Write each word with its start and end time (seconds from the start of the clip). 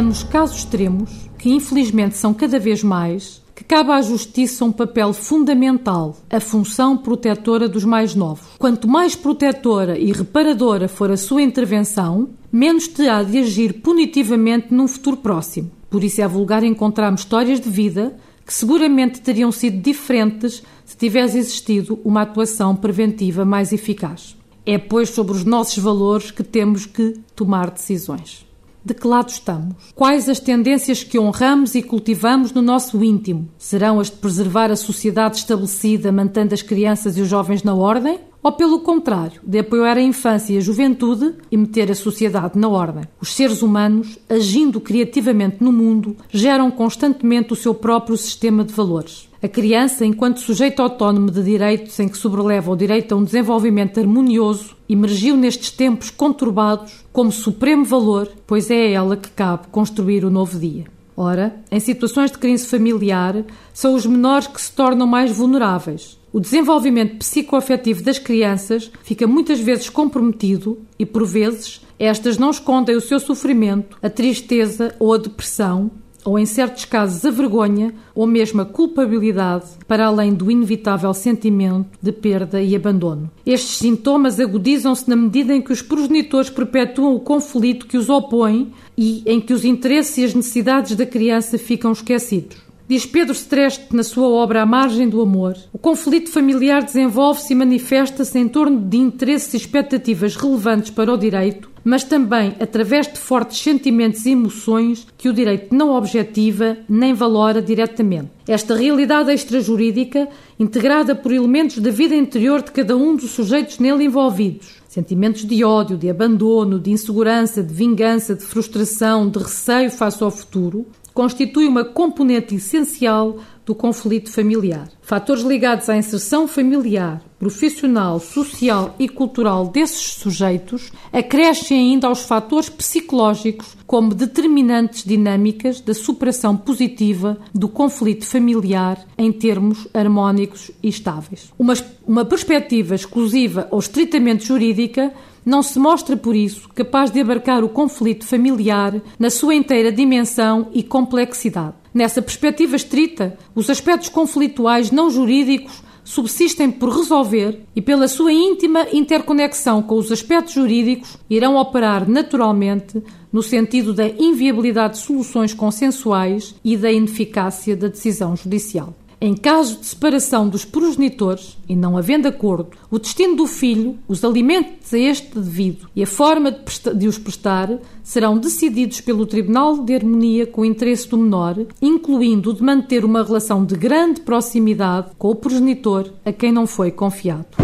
Nos 0.00 0.22
casos 0.22 0.58
extremos, 0.58 1.10
que 1.38 1.50
infelizmente 1.50 2.16
são 2.16 2.32
cada 2.32 2.58
vez 2.58 2.82
mais, 2.82 3.42
que 3.54 3.62
cabe 3.62 3.90
à 3.90 4.00
Justiça 4.00 4.64
um 4.64 4.72
papel 4.72 5.12
fundamental, 5.12 6.16
a 6.30 6.40
função 6.40 6.96
protetora 6.96 7.68
dos 7.68 7.84
mais 7.84 8.14
novos. 8.14 8.46
Quanto 8.58 8.88
mais 8.88 9.14
protetora 9.14 9.98
e 9.98 10.10
reparadora 10.10 10.88
for 10.88 11.10
a 11.10 11.18
sua 11.18 11.42
intervenção, 11.42 12.30
menos 12.50 12.88
terá 12.88 13.22
de 13.22 13.38
agir 13.38 13.74
punitivamente 13.74 14.72
num 14.72 14.88
futuro 14.88 15.18
próximo. 15.18 15.70
Por 15.90 16.02
isso 16.02 16.22
é 16.22 16.26
vulgar 16.26 16.64
encontrarmos 16.64 17.20
histórias 17.20 17.60
de 17.60 17.68
vida 17.68 18.16
que 18.46 18.54
seguramente 18.54 19.20
teriam 19.20 19.52
sido 19.52 19.82
diferentes 19.82 20.62
se 20.84 20.96
tivesse 20.96 21.38
existido 21.38 22.00
uma 22.02 22.22
atuação 22.22 22.74
preventiva 22.74 23.44
mais 23.44 23.72
eficaz. 23.72 24.34
É, 24.64 24.78
pois, 24.78 25.10
sobre 25.10 25.34
os 25.34 25.44
nossos 25.44 25.78
valores 25.78 26.30
que 26.30 26.42
temos 26.42 26.86
que 26.86 27.20
tomar 27.36 27.70
decisões. 27.70 28.49
De 28.82 28.94
que 28.94 29.06
lado 29.06 29.28
estamos? 29.28 29.74
Quais 29.94 30.28
as 30.28 30.40
tendências 30.40 31.04
que 31.04 31.18
honramos 31.18 31.74
e 31.74 31.82
cultivamos 31.82 32.52
no 32.52 32.62
nosso 32.62 33.04
íntimo? 33.04 33.48
Serão 33.58 34.00
as 34.00 34.08
de 34.08 34.16
preservar 34.16 34.70
a 34.70 34.76
sociedade 34.76 35.36
estabelecida, 35.36 36.10
mantendo 36.10 36.54
as 36.54 36.62
crianças 36.62 37.18
e 37.18 37.20
os 37.20 37.28
jovens 37.28 37.62
na 37.62 37.74
ordem? 37.74 38.18
Ou, 38.42 38.52
pelo 38.52 38.80
contrário, 38.80 39.38
de 39.44 39.58
apoiar 39.58 39.98
a 39.98 40.02
infância 40.02 40.54
e 40.54 40.56
a 40.56 40.60
juventude 40.62 41.34
e 41.50 41.56
meter 41.58 41.90
a 41.90 41.94
sociedade 41.94 42.58
na 42.58 42.68
ordem? 42.68 43.04
Os 43.20 43.34
seres 43.34 43.60
humanos, 43.60 44.18
agindo 44.30 44.80
criativamente 44.80 45.58
no 45.60 45.70
mundo, 45.70 46.16
geram 46.30 46.70
constantemente 46.70 47.52
o 47.52 47.56
seu 47.56 47.74
próprio 47.74 48.16
sistema 48.16 48.64
de 48.64 48.72
valores. 48.72 49.28
A 49.42 49.48
criança, 49.48 50.06
enquanto 50.06 50.40
sujeito 50.40 50.80
autónomo 50.80 51.30
de 51.30 51.42
direitos 51.42 51.98
em 52.00 52.08
que 52.08 52.16
sobreleva 52.16 52.70
o 52.70 52.76
direito 52.76 53.14
a 53.14 53.18
um 53.18 53.24
desenvolvimento 53.24 54.00
harmonioso, 54.00 54.74
emergiu 54.88 55.36
nestes 55.36 55.70
tempos 55.70 56.10
conturbados 56.10 57.04
como 57.12 57.30
supremo 57.30 57.84
valor, 57.84 58.28
pois 58.46 58.70
é 58.70 58.86
a 58.86 58.90
ela 58.90 59.16
que 59.16 59.30
cabe 59.30 59.68
construir 59.70 60.24
o 60.24 60.30
novo 60.30 60.58
dia. 60.58 60.84
Ora, 61.22 61.54
em 61.70 61.78
situações 61.78 62.30
de 62.30 62.38
crise 62.38 62.66
familiar, 62.66 63.44
são 63.74 63.94
os 63.94 64.06
menores 64.06 64.46
que 64.46 64.58
se 64.58 64.72
tornam 64.72 65.06
mais 65.06 65.30
vulneráveis. 65.30 66.18
O 66.32 66.40
desenvolvimento 66.40 67.18
psicoafetivo 67.18 68.02
das 68.02 68.18
crianças 68.18 68.90
fica 69.02 69.26
muitas 69.26 69.60
vezes 69.60 69.90
comprometido 69.90 70.78
e, 70.98 71.04
por 71.04 71.26
vezes, 71.26 71.82
estas 71.98 72.38
não 72.38 72.48
escondem 72.48 72.96
o 72.96 73.02
seu 73.02 73.20
sofrimento, 73.20 73.98
a 74.02 74.08
tristeza 74.08 74.94
ou 74.98 75.12
a 75.12 75.18
depressão, 75.18 75.90
ou 76.24 76.38
em 76.38 76.46
certos 76.46 76.84
casos 76.84 77.24
a 77.24 77.30
vergonha 77.30 77.94
ou 78.14 78.26
mesmo 78.26 78.60
a 78.60 78.64
culpabilidade, 78.64 79.66
para 79.86 80.06
além 80.06 80.32
do 80.34 80.50
inevitável 80.50 81.12
sentimento 81.14 81.86
de 82.00 82.12
perda 82.12 82.62
e 82.62 82.76
abandono. 82.76 83.30
Estes 83.44 83.78
sintomas 83.78 84.38
agudizam-se 84.38 85.08
na 85.08 85.16
medida 85.16 85.54
em 85.54 85.62
que 85.62 85.72
os 85.72 85.82
progenitores 85.82 86.50
perpetuam 86.50 87.14
o 87.14 87.20
conflito 87.20 87.86
que 87.86 87.96
os 87.96 88.08
opõe 88.08 88.72
e 88.96 89.22
em 89.26 89.40
que 89.40 89.52
os 89.52 89.64
interesses 89.64 90.18
e 90.18 90.24
as 90.24 90.34
necessidades 90.34 90.96
da 90.96 91.06
criança 91.06 91.58
ficam 91.58 91.92
esquecidos. 91.92 92.69
Diz 92.90 93.06
Pedro 93.06 93.32
Streste 93.32 93.94
na 93.94 94.02
sua 94.02 94.28
obra 94.28 94.62
A 94.62 94.66
Margem 94.66 95.08
do 95.08 95.22
Amor: 95.22 95.56
o 95.72 95.78
conflito 95.78 96.28
familiar 96.28 96.82
desenvolve-se 96.82 97.52
e 97.52 97.54
manifesta-se 97.56 98.36
em 98.36 98.48
torno 98.48 98.80
de 98.80 98.96
interesses 98.96 99.54
e 99.54 99.58
expectativas 99.58 100.34
relevantes 100.34 100.90
para 100.90 101.14
o 101.14 101.16
direito, 101.16 101.70
mas 101.84 102.02
também 102.02 102.56
através 102.58 103.06
de 103.06 103.16
fortes 103.16 103.60
sentimentos 103.60 104.26
e 104.26 104.30
emoções 104.30 105.06
que 105.16 105.28
o 105.28 105.32
direito 105.32 105.72
não 105.72 105.94
objetiva 105.94 106.78
nem 106.88 107.14
valora 107.14 107.62
diretamente. 107.62 108.30
Esta 108.48 108.74
realidade 108.74 109.32
extrajurídica, 109.32 110.28
integrada 110.58 111.14
por 111.14 111.30
elementos 111.30 111.78
da 111.78 111.92
vida 111.92 112.16
interior 112.16 112.60
de 112.60 112.72
cada 112.72 112.96
um 112.96 113.14
dos 113.14 113.30
sujeitos 113.30 113.78
nele 113.78 114.02
envolvidos, 114.02 114.80
sentimentos 114.88 115.44
de 115.44 115.62
ódio, 115.62 115.96
de 115.96 116.10
abandono, 116.10 116.80
de 116.80 116.90
insegurança, 116.90 117.62
de 117.62 117.72
vingança, 117.72 118.34
de 118.34 118.42
frustração, 118.42 119.30
de 119.30 119.38
receio 119.38 119.92
face 119.92 120.20
ao 120.24 120.32
futuro, 120.32 120.84
constitui 121.20 121.68
uma 121.68 121.84
componente 121.84 122.54
essencial 122.54 123.40
do 123.66 123.74
conflito 123.74 124.32
familiar. 124.32 124.88
Fatores 125.02 125.42
ligados 125.42 125.90
à 125.90 125.94
inserção 125.94 126.48
familiar, 126.48 127.20
profissional, 127.40 128.20
social 128.20 128.94
e 128.98 129.08
cultural 129.08 129.66
desses 129.66 130.12
sujeitos 130.12 130.92
acrescem 131.10 131.78
ainda 131.78 132.06
aos 132.06 132.20
fatores 132.20 132.68
psicológicos 132.68 133.78
como 133.86 134.14
determinantes 134.14 135.02
dinâmicas 135.04 135.80
da 135.80 135.94
superação 135.94 136.54
positiva 136.54 137.38
do 137.54 137.66
conflito 137.66 138.26
familiar 138.26 139.02
em 139.16 139.32
termos 139.32 139.88
harmónicos 139.94 140.70
e 140.82 140.88
estáveis. 140.88 141.50
Uma, 141.58 141.72
uma 142.06 142.26
perspectiva 142.26 142.94
exclusiva 142.94 143.66
ou 143.70 143.78
estritamente 143.78 144.44
jurídica 144.46 145.10
não 145.44 145.62
se 145.62 145.78
mostra, 145.78 146.18
por 146.18 146.36
isso, 146.36 146.68
capaz 146.74 147.10
de 147.10 147.20
abarcar 147.20 147.64
o 147.64 147.70
conflito 147.70 148.26
familiar 148.26 149.00
na 149.18 149.30
sua 149.30 149.54
inteira 149.54 149.90
dimensão 149.90 150.68
e 150.74 150.82
complexidade. 150.82 151.72
Nessa 151.94 152.20
perspectiva 152.20 152.76
estrita, 152.76 153.38
os 153.54 153.70
aspectos 153.70 154.10
conflituais 154.10 154.90
não 154.90 155.10
jurídicos 155.10 155.82
subsistem 156.10 156.72
por 156.72 156.88
resolver 156.88 157.60
e, 157.74 157.80
pela 157.80 158.08
sua 158.08 158.32
íntima 158.32 158.84
interconexão 158.92 159.80
com 159.80 159.94
os 159.94 160.10
aspectos 160.10 160.54
jurídicos, 160.54 161.16
irão 161.30 161.54
operar 161.54 162.10
naturalmente 162.10 163.00
no 163.32 163.44
sentido 163.44 163.94
da 163.94 164.08
inviabilidade 164.08 164.94
de 164.94 165.04
soluções 165.04 165.54
consensuais 165.54 166.56
e 166.64 166.76
da 166.76 166.90
ineficácia 166.90 167.76
da 167.76 167.86
decisão 167.86 168.34
judicial. 168.34 168.92
Em 169.22 169.34
caso 169.34 169.80
de 169.80 169.84
separação 169.84 170.48
dos 170.48 170.64
progenitores 170.64 171.58
e 171.68 171.76
não 171.76 171.98
havendo 171.98 172.26
acordo, 172.26 172.70
o 172.90 172.98
destino 172.98 173.36
do 173.36 173.46
filho, 173.46 173.98
os 174.08 174.24
alimentos 174.24 174.94
a 174.94 174.98
este 174.98 175.38
devido 175.38 175.90
e 175.94 176.02
a 176.02 176.06
forma 176.06 176.50
de, 176.50 176.94
de 176.94 177.06
os 177.06 177.18
prestar 177.18 177.68
serão 178.02 178.38
decididos 178.38 179.02
pelo 179.02 179.26
Tribunal 179.26 179.76
de 179.76 179.94
Harmonia 179.94 180.46
com 180.46 180.62
o 180.62 180.64
interesse 180.64 181.06
do 181.06 181.18
menor, 181.18 181.54
incluindo 181.82 182.48
o 182.48 182.54
de 182.54 182.62
manter 182.62 183.04
uma 183.04 183.22
relação 183.22 183.62
de 183.62 183.76
grande 183.76 184.22
proximidade 184.22 185.10
com 185.18 185.28
o 185.28 185.34
progenitor 185.34 186.10
a 186.24 186.32
quem 186.32 186.50
não 186.50 186.66
foi 186.66 186.90
confiado. 186.90 187.58